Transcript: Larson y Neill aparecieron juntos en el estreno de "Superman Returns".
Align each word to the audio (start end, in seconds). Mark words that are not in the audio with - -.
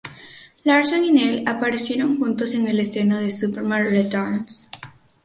Larson 0.63 1.03
y 1.05 1.11
Neill 1.11 1.47
aparecieron 1.47 2.17
juntos 2.17 2.55
en 2.55 2.65
el 2.67 2.79
estreno 2.79 3.19
de 3.19 3.29
"Superman 3.29 3.83
Returns". 3.87 4.71